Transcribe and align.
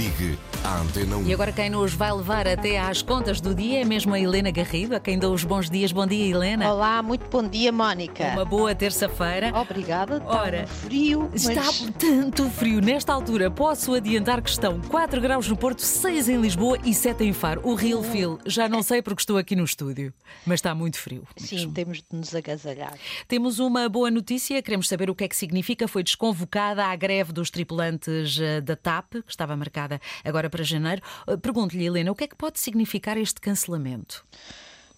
Ligue 0.00 0.38
à 0.64 0.78
Antena 0.78 1.18
1. 1.18 1.26
E 1.26 1.34
agora 1.34 1.52
quem 1.52 1.68
nos 1.68 1.92
vai 1.92 2.10
levar 2.10 2.48
até 2.48 2.78
às 2.78 3.02
contas 3.02 3.38
do 3.38 3.54
dia 3.54 3.82
é 3.82 3.84
mesmo 3.84 4.14
a 4.14 4.18
Helena 4.18 4.50
Garrido, 4.50 4.96
a 4.96 5.00
quem 5.00 5.18
dou 5.18 5.34
os 5.34 5.44
bons 5.44 5.68
dias. 5.68 5.92
Bom 5.92 6.06
dia, 6.06 6.24
Helena. 6.24 6.72
Olá, 6.72 7.02
muito 7.02 7.28
bom 7.28 7.46
dia, 7.46 7.70
Mónica. 7.70 8.28
Uma 8.28 8.46
boa 8.46 8.74
terça-feira. 8.74 9.52
Obrigada. 9.54 10.16
Está 10.16 10.40
Ora, 10.40 10.64
um 10.64 10.66
frio, 10.66 11.28
mas 11.30 11.46
Está 11.46 11.62
tanto 11.98 12.48
frio. 12.48 12.80
Nesta 12.80 13.12
altura, 13.12 13.50
posso 13.50 13.92
adiantar 13.92 14.40
que 14.40 14.48
estão 14.48 14.80
4 14.80 15.20
graus 15.20 15.46
no 15.48 15.54
Porto, 15.54 15.82
6 15.82 16.30
em 16.30 16.40
Lisboa 16.40 16.78
e 16.82 16.94
7 16.94 17.22
em 17.22 17.34
Faro. 17.34 17.60
O 17.62 17.74
real 17.74 18.02
feel. 18.02 18.38
Já 18.46 18.70
não 18.70 18.82
sei 18.82 19.02
porque 19.02 19.20
estou 19.20 19.36
aqui 19.36 19.54
no 19.54 19.64
estúdio, 19.64 20.14
mas 20.46 20.60
está 20.60 20.74
muito 20.74 20.98
frio. 20.98 21.24
sim, 21.36 21.56
mesmo. 21.56 21.72
temos 21.72 21.98
de 21.98 22.16
nos 22.16 22.34
agasalhar. 22.34 22.94
Temos 23.28 23.58
uma 23.58 23.86
boa 23.86 24.10
notícia, 24.10 24.62
queremos 24.62 24.88
saber 24.88 25.10
o 25.10 25.14
que 25.14 25.24
é 25.24 25.28
que 25.28 25.36
significa. 25.36 25.86
Foi 25.86 26.02
desconvocada 26.02 26.86
a 26.86 26.96
greve 26.96 27.34
dos 27.34 27.50
tripulantes 27.50 28.38
eh, 28.40 28.62
da 28.62 28.76
TAP, 28.76 29.10
que 29.26 29.30
estava 29.30 29.54
marcada 29.54 29.89
agora 30.22 30.50
para 30.50 30.62
janeiro. 30.62 31.02
Eh, 31.26 31.36
Pergunto-lhe, 31.38 31.86
Helena, 31.86 32.12
o 32.12 32.14
que 32.14 32.24
é 32.24 32.28
que 32.28 32.36
pode 32.36 32.60
significar 32.60 33.16
este 33.16 33.40
cancelamento? 33.40 34.24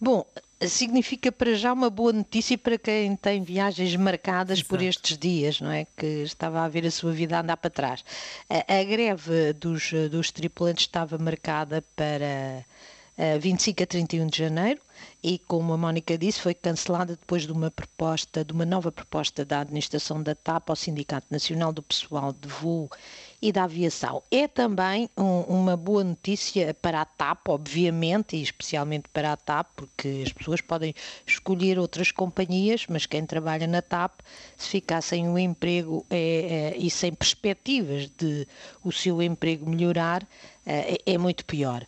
Bom, 0.00 0.26
significa 0.68 1.30
para 1.30 1.54
já 1.54 1.72
uma 1.72 1.88
boa 1.88 2.12
notícia 2.12 2.58
para 2.58 2.76
quem 2.76 3.14
tem 3.14 3.42
viagens 3.42 3.94
marcadas 3.94 4.60
por 4.60 4.80
Exato. 4.82 4.88
estes 4.88 5.18
dias, 5.18 5.60
não 5.60 5.70
é? 5.70 5.86
Que 5.96 6.24
estava 6.24 6.62
a 6.64 6.68
ver 6.68 6.84
a 6.84 6.90
sua 6.90 7.12
vida 7.12 7.38
andar 7.38 7.56
para 7.56 7.70
trás. 7.70 8.04
A, 8.50 8.80
a 8.80 8.84
greve 8.84 9.52
dos, 9.52 9.92
dos 10.10 10.30
tripulantes 10.32 10.84
estava 10.84 11.16
marcada 11.18 11.84
para 11.94 12.64
eh, 13.16 13.38
25 13.38 13.82
a 13.82 13.86
31 13.86 14.26
de 14.26 14.38
janeiro 14.38 14.80
e, 15.22 15.38
como 15.38 15.72
a 15.72 15.76
Mónica 15.76 16.18
disse, 16.18 16.40
foi 16.40 16.54
cancelada 16.54 17.16
depois 17.16 17.42
de 17.46 17.52
uma 17.52 17.70
proposta, 17.70 18.44
de 18.44 18.52
uma 18.52 18.64
nova 18.64 18.90
proposta 18.90 19.44
da 19.44 19.60
administração 19.60 20.22
da 20.22 20.34
TAP 20.34 20.70
ao 20.70 20.76
Sindicato 20.76 21.26
Nacional 21.30 21.72
do 21.72 21.82
Pessoal 21.82 22.32
de 22.32 22.48
Voo 22.48 22.90
e 23.40 23.50
da 23.52 23.64
Aviação. 23.64 24.22
É 24.30 24.46
também 24.46 25.08
um- 25.16 25.40
uma 25.42 25.76
boa 25.76 26.04
notícia 26.04 26.74
para 26.74 27.00
a 27.00 27.04
TAP, 27.04 27.48
obviamente, 27.48 28.36
e 28.36 28.42
especialmente 28.42 29.08
para 29.12 29.32
a 29.32 29.36
TAP, 29.36 29.68
porque 29.76 30.22
as 30.26 30.32
pessoas 30.32 30.60
podem 30.60 30.94
escolher 31.26 31.78
outras 31.78 32.10
companhias, 32.12 32.86
mas 32.88 33.06
quem 33.06 33.24
trabalha 33.26 33.66
na 33.66 33.82
TAP, 33.82 34.20
se 34.56 34.68
ficar 34.68 35.00
sem 35.02 35.28
o 35.28 35.38
emprego 35.38 36.04
é- 36.10 36.72
é- 36.74 36.76
e 36.76 36.90
sem 36.90 37.12
perspectivas 37.12 38.08
de 38.18 38.46
o 38.84 38.92
seu 38.92 39.20
emprego 39.22 39.68
melhorar, 39.68 40.26
é, 40.64 40.98
é 41.04 41.18
muito 41.18 41.44
pior. 41.44 41.84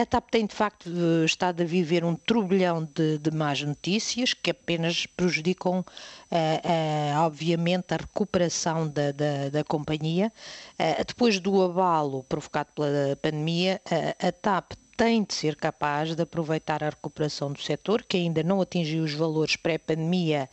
A 0.00 0.04
TAP 0.04 0.28
tem 0.30 0.44
de 0.44 0.54
facto 0.54 0.90
eh, 0.90 1.24
estado 1.24 1.62
a 1.62 1.64
viver 1.64 2.04
um 2.04 2.14
turbilhão 2.26 2.84
de, 2.94 3.18
de 3.18 3.30
más 3.30 3.62
notícias 3.62 4.34
que 4.34 4.50
apenas 4.50 5.06
prejudicam, 5.06 5.84
eh, 6.30 6.60
eh, 6.64 7.14
obviamente, 7.18 7.92
a 7.94 7.96
recuperação 7.96 8.88
da, 8.88 9.12
da, 9.12 9.48
da 9.50 9.64
companhia. 9.64 10.32
Eh, 10.78 11.04
Depois 11.04 11.38
do 11.40 11.62
abalo 11.62 12.24
provocado 12.24 12.70
pela 12.74 13.16
pandemia, 13.16 13.80
a 14.18 14.32
TAP 14.32 14.72
tem 14.96 15.24
de 15.24 15.34
ser 15.34 15.56
capaz 15.56 16.14
de 16.14 16.22
aproveitar 16.22 16.84
a 16.84 16.90
recuperação 16.90 17.52
do 17.52 17.60
setor, 17.60 18.04
que 18.04 18.16
ainda 18.16 18.42
não 18.42 18.60
atingiu 18.60 19.02
os 19.02 19.14
valores 19.14 19.56
pré-pandemia, 19.56 20.48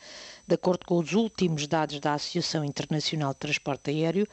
de 0.48 0.56
acordo 0.56 0.86
com 0.86 0.98
os 0.98 1.14
últimos 1.14 1.68
dados 1.68 2.00
da 2.00 2.14
Associação 2.14 2.64
Internacional 2.64 3.34
de 3.34 3.40
Transporte 3.40 3.92
Aéreo. 3.92 4.28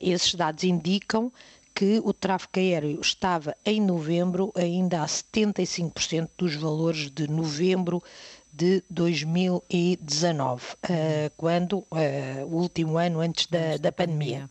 Esses 0.00 0.34
dados 0.34 0.64
indicam 0.64 1.32
que 1.76 2.00
o 2.02 2.14
tráfego 2.14 2.58
aéreo 2.58 3.00
estava 3.02 3.54
em 3.62 3.82
novembro 3.82 4.50
ainda 4.54 5.02
a 5.02 5.06
75% 5.06 6.30
dos 6.38 6.54
valores 6.54 7.10
de 7.10 7.28
novembro 7.28 8.02
de 8.50 8.82
2019, 8.88 10.62
eh, 10.88 11.30
quando 11.36 11.84
eh, 11.94 12.42
o 12.48 12.56
último 12.56 12.96
ano 12.96 13.20
antes 13.20 13.46
da, 13.48 13.76
da 13.76 13.92
pandemia. 13.92 14.48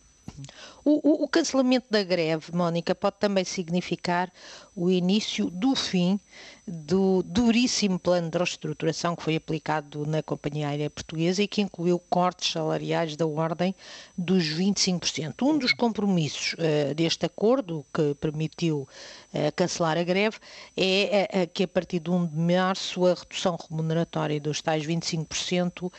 O, 0.88 1.00
o- 1.02 1.24
o 1.24 1.28
cancelamento 1.28 1.86
da 1.90 2.04
greve, 2.04 2.54
Mónica, 2.54 2.94
pode 2.94 3.16
também 3.18 3.42
significar 3.44 4.32
o 4.76 4.88
início 4.88 5.50
do 5.50 5.74
fim 5.74 6.20
do 6.64 7.24
duríssimo 7.24 7.98
plano 7.98 8.30
de 8.30 8.38
reestruturação 8.38 9.16
que 9.16 9.22
foi 9.24 9.34
aplicado 9.34 10.06
na 10.06 10.22
Companhia 10.22 10.68
Aérea 10.68 10.88
Portuguesa 10.88 11.42
e 11.42 11.48
que 11.48 11.60
incluiu 11.60 11.98
cortes 12.08 12.52
salariais 12.52 13.16
da 13.16 13.26
ordem 13.26 13.74
dos 14.16 14.44
25%. 14.44 15.42
Um 15.42 15.58
dos 15.58 15.72
compromissos 15.72 16.54
eh, 16.58 16.94
deste 16.94 17.26
acordo, 17.26 17.84
que 17.92 18.14
permitiu 18.20 18.88
eh, 19.34 19.50
cancelar 19.50 19.98
a 19.98 20.04
greve, 20.04 20.38
é 20.76 21.28
eh, 21.42 21.46
que 21.46 21.64
a 21.64 21.68
partir 21.68 21.98
de 21.98 22.10
1 22.10 22.26
de 22.26 22.36
março 22.36 23.06
a 23.06 23.14
redução 23.14 23.56
remuneratória 23.68 24.40
dos 24.40 24.62
tais 24.62 24.84
25% 24.86 25.90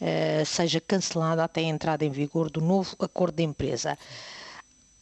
eh, 0.00 0.44
seja 0.44 0.80
cancelada 0.80 1.42
até 1.42 1.62
a 1.62 1.64
entrada 1.64 2.04
em 2.04 2.10
vigor 2.10 2.48
do 2.48 2.60
novo 2.60 2.94
acordo 3.00 3.36
de 3.36 3.42
empresa. 3.42 3.98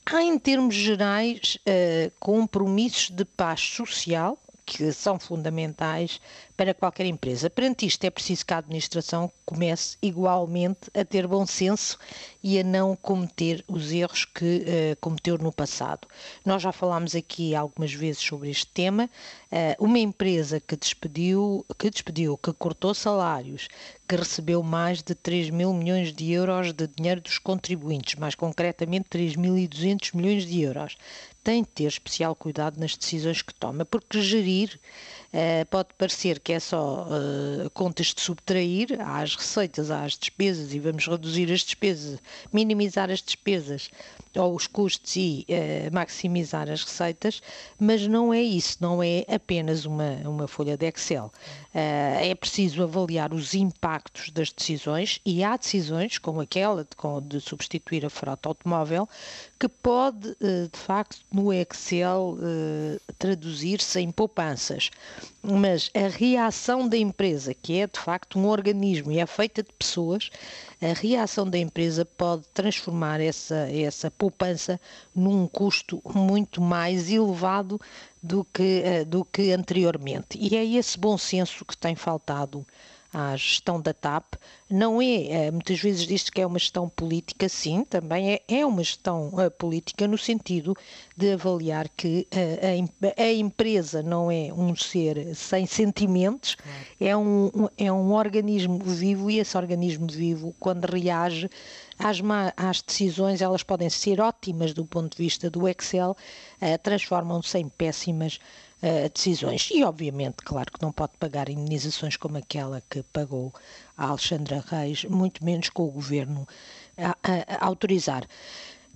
Há, 0.07 0.23
em 0.23 0.39
termos 0.39 0.75
gerais, 0.75 1.59
eh, 1.67 2.11
compromissos 2.21 3.11
de 3.11 3.25
paz 3.25 3.61
social 3.61 4.39
que 4.67 4.93
são 4.93 5.19
fundamentais 5.19 6.21
para 6.57 6.73
qualquer 6.73 7.07
empresa. 7.07 7.51
Perante 7.51 7.87
isto, 7.87 8.05
é 8.05 8.11
preciso 8.11 8.47
que 8.47 8.55
a 8.55 8.59
administração 8.59 9.31
comece 9.45 9.97
igualmente 10.01 10.91
a 10.95 11.05
ter 11.05 11.27
bom 11.27 11.47
senso 11.47 11.99
e 12.45 12.61
a 12.61 12.63
não 12.63 12.95
cometer 12.95 13.65
os 13.67 13.91
erros 13.91 14.27
que 14.27 14.65
eh, 14.67 14.97
cometeu 15.01 15.39
no 15.39 15.51
passado. 15.51 16.07
Nós 16.45 16.61
já 16.61 16.73
falámos 16.73 17.15
aqui 17.15 17.55
algumas 17.55 17.95
vezes 17.95 18.21
sobre 18.21 18.51
este 18.51 18.67
tema. 18.67 19.09
Eh, 19.51 19.75
uma 19.81 19.99
empresa 19.99 20.61
que 20.61 20.77
despediu, 20.77 21.65
que 21.79 21.89
despediu, 21.89 22.37
que 22.37 22.53
cortou 22.53 22.93
salários, 22.93 23.67
que 24.07 24.15
recebeu 24.15 24.63
mais 24.63 25.03
de 25.03 25.15
3 25.15 25.49
mil 25.49 25.73
milhões 25.73 26.13
de 26.13 26.33
euros 26.33 26.75
de 26.75 26.87
dinheiro 26.87 27.23
dos 27.23 27.39
contribuintes, 27.39 28.17
mais 28.17 28.35
concretamente 28.35 29.09
3.200 29.09 30.15
milhões 30.15 30.45
de 30.45 30.61
euros, 30.61 30.99
tem 31.43 31.63
de 31.63 31.69
ter 31.69 31.85
especial 31.85 32.35
cuidado 32.35 32.79
nas 32.79 32.95
decisões 32.95 33.41
que 33.41 33.55
toma, 33.55 33.87
porque 33.87 34.21
gerir 34.21 34.79
pode 35.69 35.89
parecer 35.99 36.39
que 36.39 36.53
é 36.53 36.61
só 36.61 37.09
eh, 37.11 37.69
contas 37.75 38.15
de 38.15 38.21
subtrair, 38.21 39.01
as 39.01 39.35
receitas, 39.35 39.91
as 39.91 40.17
despesas 40.17 40.73
e 40.73 40.79
vamos 40.79 41.07
reduzir 41.07 41.53
as 41.53 41.61
despesas, 41.61 42.21
minimizar 42.53 43.11
as 43.11 43.21
despesas 43.21 43.91
ou 44.37 44.55
os 44.55 44.67
custos 44.67 45.17
e 45.17 45.45
eh, 45.49 45.89
maximizar 45.93 46.69
as 46.69 46.83
receitas, 46.83 47.41
mas 47.79 48.07
não 48.07 48.33
é 48.33 48.43
isso, 48.43 48.79
não 48.81 49.03
é 49.03 49.25
apenas 49.29 49.85
uma, 49.85 50.15
uma 50.25 50.47
folha 50.49 50.77
de 50.77 50.87
Excel. 50.87 51.33
Eh, 51.73 52.31
é 52.31 52.35
preciso 52.35 52.83
avaliar 52.83 53.33
os 53.33 53.55
impactos 53.55 54.31
das 54.31 54.53
decisões 54.53 55.21
e 55.25 55.43
há 55.43 55.57
decisões, 55.57 56.19
como 56.19 56.41
aquela 56.41 56.85
de, 56.85 57.29
de 57.29 57.41
substituir 57.41 58.07
a 58.07 58.11
frota 58.11 58.49
automóvel, 58.49 59.09
que 59.59 59.69
pode, 59.69 60.37
eh, 60.41 60.69
de 60.73 60.79
facto, 60.79 61.19
no 61.33 61.53
Excel 61.53 62.39
eh, 62.41 63.01
traduzir-se 63.19 64.01
em 64.01 64.11
poupanças. 64.11 64.91
Mas 65.43 65.91
a 65.95 66.09
reação 66.09 66.89
da 66.89 66.97
empresa, 66.97 67.53
que 67.55 67.79
é 67.79 67.87
de 67.87 67.99
facto 67.99 68.39
um 68.39 68.47
organismo 68.47 69.13
e 69.13 69.19
é 69.19 69.27
feita 69.27 69.63
de 69.63 69.73
pessoas, 69.73 70.31
a 70.81 70.93
reação 70.93 71.49
da 71.49 71.59
empresa 71.59 72.05
pode 72.05 72.45
transformar 72.55 73.21
essa, 73.21 73.69
essa 73.71 74.11
poupança 74.11 74.81
num 75.15 75.47
custo 75.47 76.01
muito 76.15 76.61
mais 76.61 77.11
elevado 77.11 77.81
do 78.23 78.45
que, 78.45 78.83
eh, 78.85 79.05
do 79.05 79.25
que 79.25 79.53
anteriormente. 79.53 80.39
E 80.41 80.57
é 80.57 80.65
esse 80.65 80.99
bom 80.99 81.19
senso 81.19 81.65
que 81.65 81.77
tem 81.77 81.95
faltado 81.95 82.67
à 83.15 83.37
gestão 83.37 83.81
da 83.81 83.95
TAP. 83.95 84.35
Não 84.69 85.01
é, 85.01 85.27
eh, 85.47 85.51
muitas 85.53 85.79
vezes 85.81 86.07
diz 86.07 86.29
que 86.29 86.41
é 86.41 86.47
uma 86.47 86.59
gestão 86.59 86.89
política, 86.89 87.49
sim, 87.49 87.85
também 87.85 88.33
é, 88.35 88.43
é 88.49 88.67
uma 88.67 88.83
gestão 88.83 89.31
eh, 89.41 89.49
política 89.51 90.09
no 90.09 90.19
sentido 90.19 90.77
de 91.17 91.33
avaliar 91.35 91.89
que 91.91 92.27
eh, 92.33 92.81
a, 93.17 93.23
a 93.23 93.33
empresa 93.33 94.03
não 94.03 94.31
é 94.31 94.53
um 94.53 94.75
ser 94.75 95.35
sem 95.37 95.65
sentimentos, 95.65 96.57
é, 97.01 97.17
um, 97.17 97.47
um- 97.55 97.69
é 97.79 97.93
um 97.93 98.13
organismo 98.13 98.79
vivo 98.83 99.31
e 99.31 99.39
esse 99.39 99.57
organismo 99.57 100.09
vivo, 100.11 100.55
quando 100.59 100.87
reage 100.87 101.49
às, 101.99 102.19
às 102.57 102.83
decisões, 102.83 103.41
elas 103.41 103.63
podem 103.63 103.89
ser 103.89 104.21
ótimas 104.21 104.75
do 104.75 104.85
ponto 104.85 105.17
de 105.17 105.23
vista 105.23 105.49
do 105.49 105.69
Excel, 105.69 106.17
eh, 106.61 106.77
transformam-se 106.79 107.59
em 107.59 107.69
péssimas 107.69 108.41
eh, 108.87 109.09
decisões. 109.09 109.63
E, 109.73 109.83
obviamente, 109.85 110.37
claro 110.51 110.71
que 110.73 110.83
não 110.83 110.93
pode 110.93 111.13
pagar 111.19 111.49
indenizações 111.49 112.17
como 112.17 112.37
aquela 112.39 112.83
que 112.91 113.03
pagou 113.17 113.53
a 113.97 114.09
Alexandra 114.09 114.63
Reis, 114.71 115.05
muito 115.05 115.45
menos 115.45 115.69
com 115.71 115.85
o 115.85 115.91
governo 115.99 116.47
a, 116.97 117.11
a- 117.11 117.57
a 117.59 117.67
autorizar. 117.67 118.25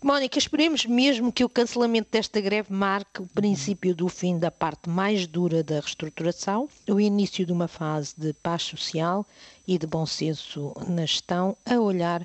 Mónica, 0.01 0.39
esperemos 0.39 0.87
mesmo 0.87 1.33
que 1.33 1.45
o 1.45 1.49
cancelamento 1.49 2.09
desta 2.13 2.41
greve 2.41 2.73
marque 2.73 3.21
o 3.23 3.27
princípio 3.27 3.93
do 3.95 4.09
fim 4.09 4.39
da 4.39 4.51
parte 4.51 4.89
mais 4.89 5.27
dura 5.27 5.61
da 5.65 5.81
reestruturação, 5.81 6.69
o 6.89 7.01
início 7.01 7.45
de 7.45 7.53
uma 7.53 7.67
fase 7.67 8.15
de 8.17 8.33
paz 8.35 8.63
social 8.63 9.27
e 9.67 9.77
de 9.77 9.87
bom 9.89 10.07
senso 10.07 10.73
na 10.87 11.05
gestão, 11.05 11.57
a 11.67 11.81
olhar 11.81 12.25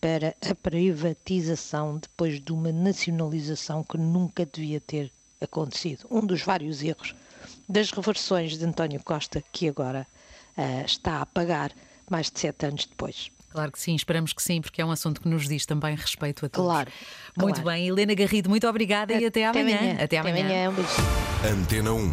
para 0.00 0.34
a 0.50 0.54
privatização 0.56 1.98
depois 1.98 2.40
de 2.40 2.52
uma 2.52 2.72
nacionalização 2.72 3.84
que 3.84 3.96
nunca 3.96 4.44
devia 4.44 4.80
ter 4.80 5.12
acontecido. 5.44 6.06
Um 6.10 6.24
dos 6.24 6.42
vários 6.42 6.82
erros 6.82 7.14
das 7.68 7.90
reversões 7.90 8.58
de 8.58 8.64
António 8.64 9.00
Costa, 9.02 9.42
que 9.52 9.68
agora 9.68 10.06
ah, 10.56 10.82
está 10.84 11.20
a 11.20 11.26
pagar 11.26 11.72
mais 12.10 12.30
de 12.30 12.40
sete 12.40 12.66
anos 12.66 12.86
depois. 12.86 13.30
Claro 13.50 13.70
que 13.70 13.78
sim, 13.78 13.94
esperamos 13.94 14.32
que 14.32 14.42
sim, 14.42 14.60
porque 14.60 14.82
é 14.82 14.84
um 14.84 14.90
assunto 14.90 15.20
que 15.20 15.28
nos 15.28 15.46
diz 15.46 15.64
também 15.64 15.94
respeito 15.94 16.44
a 16.44 16.48
todos. 16.48 16.68
Claro. 16.68 16.90
Muito 17.38 17.62
claro. 17.62 17.78
bem, 17.78 17.86
Helena 17.86 18.14
Garrido, 18.14 18.50
muito 18.50 18.66
obrigada 18.66 19.14
e 19.14 19.24
até 19.24 19.46
amanhã. 19.46 19.96
Até 20.00 20.18
amanhã. 20.18 20.40
Até 20.40 20.40
amanhã. 20.42 20.70
Um 20.70 20.74
beijinho. 20.74 21.62
Antena 21.62 21.92
1. 21.92 22.12